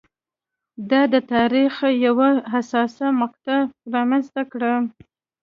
[0.89, 1.73] دا د تاریخ
[2.05, 3.61] یوه حساسه مقطعه
[3.95, 4.73] رامنځته کړه.